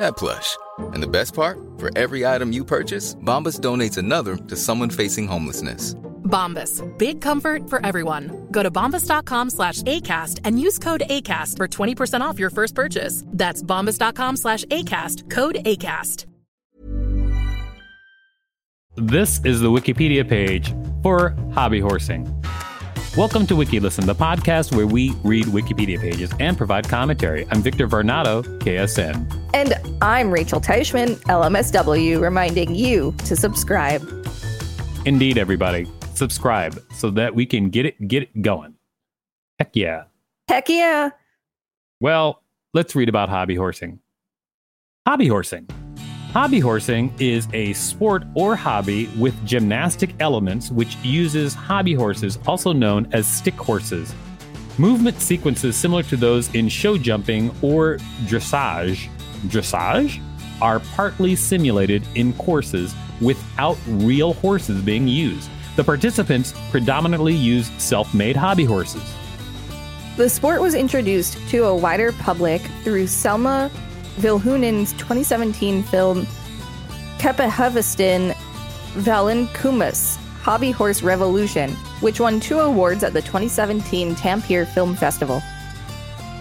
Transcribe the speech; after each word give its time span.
that 0.00 0.16
plush. 0.16 0.56
And 0.78 1.02
the 1.02 1.08
best 1.08 1.34
part? 1.34 1.58
For 1.78 1.90
every 1.96 2.26
item 2.26 2.52
you 2.52 2.64
purchase, 2.64 3.14
Bombas 3.16 3.60
donates 3.60 3.98
another 3.98 4.36
to 4.36 4.56
someone 4.56 4.90
facing 4.90 5.26
homelessness. 5.28 5.94
Bombas. 6.24 6.82
Big 6.98 7.20
comfort 7.20 7.68
for 7.68 7.84
everyone. 7.84 8.48
Go 8.50 8.62
to 8.62 8.70
bombas.com 8.70 9.50
slash 9.50 9.82
ACAST 9.82 10.40
and 10.44 10.58
use 10.58 10.78
code 10.78 11.02
ACAST 11.08 11.56
for 11.58 11.68
20% 11.68 12.20
off 12.22 12.38
your 12.38 12.50
first 12.50 12.74
purchase. 12.74 13.22
That's 13.28 13.62
bombas.com 13.62 14.36
slash 14.36 14.64
ACAST. 14.64 15.30
Code 15.30 15.56
ACAST. 15.64 16.26
This 18.96 19.42
is 19.44 19.60
the 19.60 19.70
Wikipedia 19.70 20.28
page 20.28 20.74
for 21.02 21.34
hobby 21.54 21.80
horsing. 21.80 22.26
Welcome 23.16 23.46
to 23.46 23.54
WikiListen, 23.54 24.04
the 24.04 24.14
podcast 24.14 24.74
where 24.74 24.86
we 24.86 25.10
read 25.24 25.46
Wikipedia 25.46 25.98
pages 25.98 26.30
and 26.40 26.58
provide 26.58 26.88
commentary. 26.88 27.46
I'm 27.50 27.62
Victor 27.62 27.88
Varnado, 27.88 28.42
KSN. 28.60 29.41
And 29.62 29.74
I'm 30.02 30.32
Rachel 30.32 30.60
Teichman, 30.60 31.14
LMSW, 31.26 32.20
reminding 32.20 32.74
you 32.74 33.14
to 33.26 33.36
subscribe. 33.36 34.02
Indeed, 35.06 35.38
everybody, 35.38 35.86
subscribe 36.14 36.82
so 36.92 37.10
that 37.10 37.32
we 37.32 37.46
can 37.46 37.70
get 37.70 37.86
it 37.86 38.08
get 38.08 38.24
it 38.24 38.42
going. 38.42 38.74
Heck 39.60 39.76
yeah. 39.76 40.06
Heck 40.48 40.68
yeah. 40.68 41.10
Well, 42.00 42.42
let's 42.74 42.96
read 42.96 43.08
about 43.08 43.28
hobby 43.28 43.54
horsing. 43.54 44.00
Hobby 45.06 45.28
horsing. 45.28 45.68
Hobby 46.32 46.58
horsing 46.58 47.14
is 47.20 47.46
a 47.52 47.72
sport 47.74 48.24
or 48.34 48.56
hobby 48.56 49.08
with 49.16 49.46
gymnastic 49.46 50.12
elements 50.18 50.72
which 50.72 50.96
uses 51.04 51.54
hobby 51.54 51.94
horses, 51.94 52.36
also 52.48 52.72
known 52.72 53.08
as 53.12 53.28
stick 53.28 53.54
horses. 53.54 54.12
Movement 54.76 55.20
sequences 55.20 55.76
similar 55.76 56.02
to 56.02 56.16
those 56.16 56.52
in 56.52 56.68
show 56.68 56.98
jumping 56.98 57.54
or 57.62 57.98
dressage, 58.26 59.08
dressage 59.46 60.20
are 60.60 60.80
partly 60.80 61.34
simulated 61.34 62.06
in 62.14 62.32
courses 62.34 62.94
without 63.20 63.76
real 63.86 64.34
horses 64.34 64.82
being 64.82 65.08
used. 65.08 65.50
The 65.76 65.84
participants 65.84 66.54
predominantly 66.70 67.34
use 67.34 67.70
self-made 67.78 68.36
hobby 68.36 68.64
horses. 68.64 69.02
The 70.16 70.28
sport 70.28 70.60
was 70.60 70.74
introduced 70.74 71.38
to 71.48 71.64
a 71.64 71.74
wider 71.74 72.12
public 72.12 72.60
through 72.84 73.06
Selma 73.06 73.70
Vilhunen's 74.16 74.92
2017 74.92 75.82
film 75.84 76.26
Kepahevestin 77.18 78.34
Valinkumas 78.94 80.16
Hobby 80.42 80.70
Horse 80.70 81.02
Revolution, 81.02 81.70
which 82.00 82.20
won 82.20 82.40
two 82.40 82.58
awards 82.58 83.04
at 83.04 83.12
the 83.14 83.22
2017 83.22 84.14
Tampere 84.16 84.66
Film 84.66 84.94
Festival. 84.94 85.40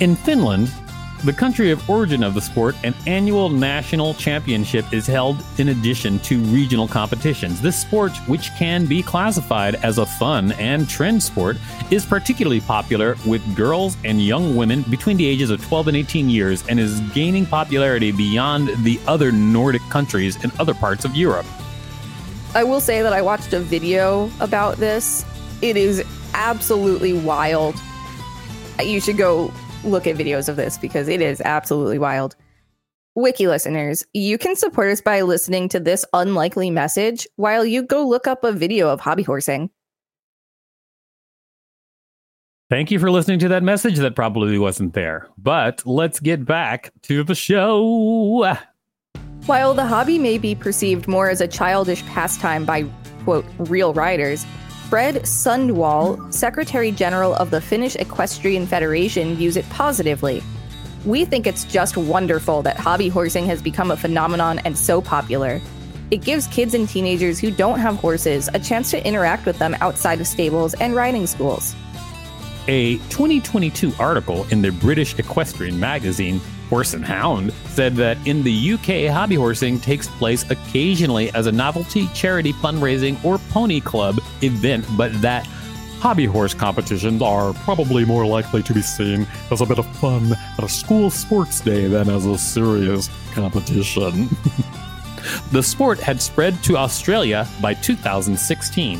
In 0.00 0.16
Finland, 0.16 0.72
the 1.24 1.32
country 1.32 1.70
of 1.70 1.88
origin 1.88 2.24
of 2.24 2.34
the 2.34 2.40
sport, 2.40 2.74
an 2.82 2.94
annual 3.06 3.48
national 3.48 4.14
championship 4.14 4.92
is 4.92 5.06
held 5.06 5.42
in 5.58 5.68
addition 5.68 6.18
to 6.20 6.40
regional 6.40 6.88
competitions. 6.88 7.60
This 7.60 7.80
sport, 7.80 8.10
which 8.26 8.50
can 8.58 8.86
be 8.86 9.02
classified 9.02 9.76
as 9.76 9.98
a 9.98 10.06
fun 10.06 10.50
and 10.52 10.88
trend 10.88 11.22
sport, 11.22 11.58
is 11.92 12.04
particularly 12.04 12.60
popular 12.60 13.16
with 13.24 13.54
girls 13.54 13.96
and 14.04 14.20
young 14.20 14.56
women 14.56 14.82
between 14.90 15.16
the 15.16 15.24
ages 15.24 15.50
of 15.50 15.64
12 15.64 15.88
and 15.88 15.96
18 15.96 16.28
years 16.28 16.66
and 16.68 16.80
is 16.80 16.98
gaining 17.12 17.46
popularity 17.46 18.10
beyond 18.10 18.70
the 18.84 18.98
other 19.06 19.30
Nordic 19.30 19.82
countries 19.90 20.42
and 20.42 20.52
other 20.58 20.74
parts 20.74 21.04
of 21.04 21.14
Europe. 21.14 21.46
I 22.54 22.64
will 22.64 22.80
say 22.80 23.00
that 23.00 23.12
I 23.12 23.22
watched 23.22 23.52
a 23.52 23.60
video 23.60 24.28
about 24.40 24.78
this. 24.78 25.24
It 25.62 25.76
is 25.76 26.04
absolutely 26.34 27.12
wild. 27.12 27.76
You 28.82 29.00
should 29.00 29.16
go 29.16 29.52
look 29.84 30.06
at 30.06 30.16
videos 30.16 30.48
of 30.48 30.56
this 30.56 30.78
because 30.78 31.08
it 31.08 31.20
is 31.20 31.40
absolutely 31.40 31.98
wild. 31.98 32.36
Wiki 33.14 33.46
listeners, 33.46 34.06
you 34.14 34.38
can 34.38 34.56
support 34.56 34.90
us 34.90 35.02
by 35.02 35.20
listening 35.20 35.68
to 35.68 35.78
this 35.78 36.04
unlikely 36.14 36.70
message 36.70 37.26
while 37.36 37.64
you 37.64 37.82
go 37.82 38.06
look 38.06 38.26
up 38.26 38.42
a 38.42 38.52
video 38.52 38.88
of 38.88 39.00
hobby 39.00 39.22
horsing. 39.22 39.68
Thank 42.70 42.90
you 42.90 42.98
for 42.98 43.10
listening 43.10 43.38
to 43.40 43.48
that 43.48 43.62
message 43.62 43.98
that 43.98 44.16
probably 44.16 44.58
wasn't 44.58 44.94
there. 44.94 45.28
But 45.36 45.82
let's 45.84 46.20
get 46.20 46.46
back 46.46 46.90
to 47.02 47.22
the 47.22 47.34
show. 47.34 48.56
While 49.44 49.74
the 49.74 49.84
hobby 49.84 50.18
may 50.18 50.38
be 50.38 50.54
perceived 50.54 51.06
more 51.06 51.28
as 51.28 51.42
a 51.42 51.48
childish 51.48 52.02
pastime 52.06 52.64
by, 52.64 52.86
quote, 53.24 53.44
real 53.58 53.92
riders, 53.92 54.46
Fred 54.92 55.22
Sundwall, 55.22 56.30
Secretary 56.30 56.90
General 56.90 57.34
of 57.36 57.50
the 57.50 57.62
Finnish 57.62 57.96
Equestrian 57.96 58.66
Federation, 58.66 59.34
views 59.36 59.56
it 59.56 59.66
positively. 59.70 60.42
We 61.06 61.24
think 61.24 61.46
it's 61.46 61.64
just 61.64 61.96
wonderful 61.96 62.60
that 62.60 62.76
hobby 62.76 63.08
horsing 63.08 63.46
has 63.46 63.62
become 63.62 63.90
a 63.90 63.96
phenomenon 63.96 64.58
and 64.66 64.76
so 64.76 65.00
popular. 65.00 65.62
It 66.10 66.18
gives 66.18 66.46
kids 66.48 66.74
and 66.74 66.86
teenagers 66.86 67.38
who 67.38 67.50
don't 67.50 67.78
have 67.78 67.96
horses 67.96 68.50
a 68.52 68.58
chance 68.58 68.90
to 68.90 69.02
interact 69.08 69.46
with 69.46 69.58
them 69.58 69.74
outside 69.80 70.20
of 70.20 70.26
stables 70.26 70.74
and 70.74 70.94
riding 70.94 71.26
schools. 71.26 71.74
A 72.68 72.98
2022 73.08 73.94
article 73.98 74.44
in 74.50 74.60
the 74.60 74.72
British 74.72 75.18
equestrian 75.18 75.80
magazine 75.80 76.38
Horse 76.72 76.94
and 76.94 77.04
Hound 77.04 77.52
said 77.66 77.96
that 77.96 78.16
in 78.26 78.42
the 78.42 78.72
UK, 78.72 79.12
hobby 79.12 79.34
horsing 79.34 79.78
takes 79.78 80.08
place 80.08 80.50
occasionally 80.50 81.30
as 81.34 81.46
a 81.46 81.52
novelty, 81.52 82.08
charity, 82.14 82.54
fundraising, 82.54 83.22
or 83.22 83.36
pony 83.50 83.78
club 83.78 84.18
event, 84.40 84.86
but 84.96 85.12
that 85.20 85.44
hobby 86.00 86.24
horse 86.24 86.54
competitions 86.54 87.20
are 87.20 87.52
probably 87.52 88.06
more 88.06 88.24
likely 88.24 88.62
to 88.62 88.72
be 88.72 88.80
seen 88.80 89.26
as 89.50 89.60
a 89.60 89.66
bit 89.66 89.78
of 89.78 89.86
fun 89.96 90.32
at 90.32 90.64
a 90.64 90.68
school 90.68 91.10
sports 91.10 91.60
day 91.60 91.88
than 91.88 92.08
as 92.08 92.24
a 92.24 92.38
serious 92.38 93.10
competition. 93.34 94.30
the 95.52 95.62
sport 95.62 96.00
had 96.00 96.22
spread 96.22 96.54
to 96.64 96.78
Australia 96.78 97.46
by 97.60 97.74
2016. 97.74 98.98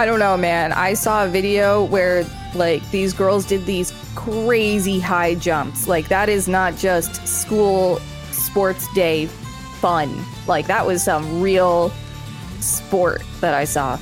I 0.00 0.06
don't 0.06 0.18
know, 0.18 0.34
man. 0.38 0.72
I 0.72 0.94
saw 0.94 1.26
a 1.26 1.28
video 1.28 1.84
where 1.84 2.24
like 2.54 2.90
these 2.90 3.12
girls 3.12 3.44
did 3.44 3.66
these 3.66 3.92
crazy 4.14 4.98
high 4.98 5.34
jumps. 5.34 5.86
Like 5.86 6.08
that 6.08 6.30
is 6.30 6.48
not 6.48 6.74
just 6.74 7.28
school 7.28 8.00
sports 8.30 8.90
day 8.94 9.26
fun. 9.26 10.24
Like 10.46 10.68
that 10.68 10.86
was 10.86 11.04
some 11.04 11.42
real 11.42 11.92
sport 12.60 13.20
that 13.42 13.52
I 13.52 13.64
saw. 13.64 13.98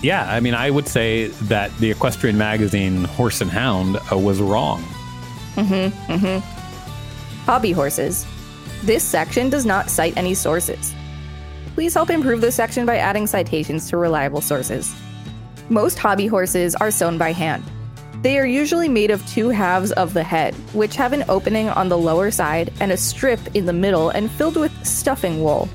Yeah, 0.00 0.24
I 0.32 0.40
mean, 0.40 0.54
I 0.54 0.70
would 0.70 0.88
say 0.88 1.26
that 1.26 1.76
the 1.76 1.90
equestrian 1.90 2.38
magazine 2.38 3.04
Horse 3.04 3.42
and 3.42 3.50
Hound 3.50 3.98
uh, 4.10 4.16
was 4.16 4.40
wrong. 4.40 4.80
Mm-hmm. 5.56 6.10
Mm-hmm. 6.10 7.44
Hobby 7.44 7.72
horses. 7.72 8.24
This 8.82 9.04
section 9.04 9.50
does 9.50 9.66
not 9.66 9.90
cite 9.90 10.16
any 10.16 10.32
sources. 10.32 10.94
Please 11.74 11.92
help 11.92 12.08
improve 12.08 12.40
this 12.40 12.54
section 12.54 12.86
by 12.86 12.96
adding 12.96 13.26
citations 13.26 13.90
to 13.90 13.98
reliable 13.98 14.40
sources. 14.40 14.94
Most 15.70 15.98
hobby 15.98 16.26
horses 16.26 16.74
are 16.74 16.90
sewn 16.90 17.16
by 17.16 17.32
hand. 17.32 17.64
They 18.20 18.38
are 18.38 18.46
usually 18.46 18.88
made 18.88 19.10
of 19.10 19.26
two 19.26 19.48
halves 19.48 19.92
of 19.92 20.12
the 20.12 20.22
head, 20.22 20.54
which 20.74 20.96
have 20.96 21.14
an 21.14 21.24
opening 21.28 21.70
on 21.70 21.88
the 21.88 21.96
lower 21.96 22.30
side 22.30 22.70
and 22.80 22.92
a 22.92 22.96
strip 22.98 23.40
in 23.54 23.64
the 23.64 23.72
middle 23.72 24.10
and 24.10 24.30
filled 24.30 24.56
with 24.56 24.72
stuffing 24.86 25.42
wool. 25.42 25.68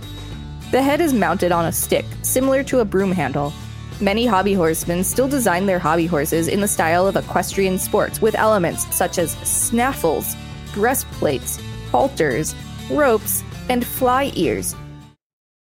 The 0.72 0.82
head 0.82 1.02
is 1.02 1.12
mounted 1.12 1.52
on 1.52 1.66
a 1.66 1.72
stick, 1.72 2.06
similar 2.22 2.64
to 2.66 2.82
a 2.82 2.86
broom 2.86 3.12
handle. 3.12 3.52
Many 4.00 4.28
hobby 4.28 4.54
horsemen 4.54 5.04
still 5.04 5.28
design 5.28 5.66
their 5.66 5.80
hobby 5.80 6.06
horses 6.06 6.48
in 6.48 6.62
the 6.62 6.68
style 6.68 7.08
of 7.08 7.16
equestrian 7.16 7.80
sports 7.80 8.22
with 8.22 8.36
elements 8.36 8.96
such 8.96 9.18
as 9.18 9.32
snaffles, 9.44 10.36
breastplates, 10.74 11.60
halters, 11.92 12.54
ropes, 12.92 13.44
and 13.70 13.84
fly 13.84 14.32
ears. 14.36 14.76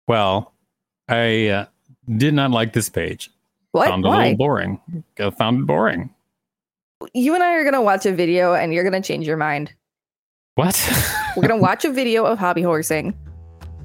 Well, 0.09 0.53
I 1.07 1.47
uh, 1.47 1.65
did 2.17 2.33
not 2.33 2.51
like 2.51 2.73
this 2.73 2.89
page. 2.89 3.31
What? 3.71 3.87
Found 3.87 4.05
it 4.05 4.07
a 4.07 4.11
little 4.11 4.35
boring. 4.37 4.79
Found 5.37 5.61
it 5.61 5.67
boring. 5.67 6.09
You 7.13 7.33
and 7.33 7.43
I 7.43 7.53
are 7.53 7.63
gonna 7.63 7.81
watch 7.81 8.05
a 8.05 8.11
video 8.11 8.53
and 8.55 8.73
you're 8.73 8.83
gonna 8.83 9.01
change 9.01 9.25
your 9.27 9.37
mind. 9.37 9.73
What? 10.55 10.75
We're 11.35 11.47
gonna 11.47 11.61
watch 11.61 11.85
a 11.85 11.91
video 11.91 12.25
of 12.25 12.39
hobby 12.39 12.61
horsing. 12.61 13.13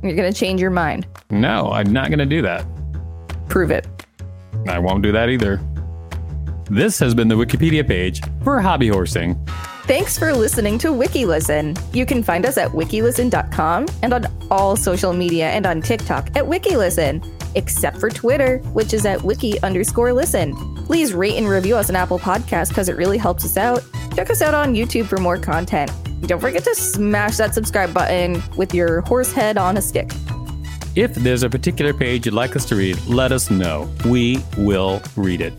You're 0.02 0.16
gonna 0.16 0.32
change 0.32 0.60
your 0.60 0.70
mind. 0.70 1.06
no, 1.30 1.70
I'm 1.70 1.92
not 1.92 2.08
going 2.08 2.18
to 2.18 2.26
do 2.26 2.42
that. 2.42 2.66
Prove 3.48 3.70
it. 3.70 3.86
I 4.68 4.78
won't 4.78 5.02
do 5.02 5.12
that 5.12 5.28
either. 5.30 5.60
This 6.70 6.98
has 6.98 7.14
been 7.14 7.28
the 7.28 7.34
Wikipedia 7.36 7.86
page 7.86 8.20
for 8.42 8.60
hobby 8.60 8.88
horsing. 8.88 9.38
Thanks 9.84 10.18
for 10.18 10.32
listening 10.32 10.78
to 10.78 10.88
WikiListen. 10.88 11.78
You 11.94 12.06
can 12.06 12.22
find 12.22 12.44
us 12.46 12.56
at 12.56 12.70
wikilisten.com 12.70 13.86
and 14.02 14.12
on 14.14 14.26
all 14.50 14.76
social 14.76 15.12
media 15.12 15.50
and 15.50 15.66
on 15.66 15.82
TikTok 15.82 16.28
at 16.36 16.44
WikiListen, 16.44 17.22
except 17.54 17.98
for 17.98 18.10
Twitter, 18.10 18.58
which 18.72 18.94
is 18.94 19.06
at 19.06 19.22
wiki 19.22 19.60
underscore 19.62 20.12
listen. 20.12 20.54
Please 20.84 21.12
rate 21.12 21.36
and 21.36 21.48
review 21.48 21.76
us 21.76 21.88
on 21.90 21.96
Apple 21.96 22.18
Podcasts 22.18 22.68
because 22.68 22.88
it 22.88 22.96
really 22.96 23.18
helps 23.18 23.44
us 23.44 23.56
out. 23.56 23.82
Check 24.14 24.30
us 24.30 24.42
out 24.42 24.54
on 24.54 24.74
YouTube 24.74 25.06
for 25.06 25.18
more 25.18 25.38
content. 25.38 25.90
Don't 26.26 26.40
forget 26.40 26.64
to 26.64 26.74
smash 26.74 27.36
that 27.36 27.54
subscribe 27.54 27.92
button 27.92 28.42
with 28.56 28.74
your 28.74 29.00
horse 29.02 29.32
head 29.32 29.58
on 29.58 29.76
a 29.76 29.82
stick. 29.82 30.10
If 30.96 31.14
there's 31.14 31.42
a 31.42 31.50
particular 31.50 31.92
page 31.92 32.26
you'd 32.26 32.34
like 32.34 32.54
us 32.54 32.64
to 32.66 32.76
read, 32.76 33.00
let 33.06 33.32
us 33.32 33.50
know. 33.50 33.90
We 34.04 34.42
will 34.56 35.02
read 35.16 35.40
it. 35.40 35.52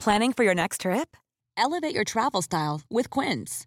Planning 0.00 0.32
for 0.32 0.42
your 0.44 0.54
next 0.54 0.80
trip? 0.80 1.16
Elevate 1.56 1.94
your 1.94 2.04
travel 2.04 2.40
style 2.40 2.80
with 2.88 3.10
Quince. 3.10 3.66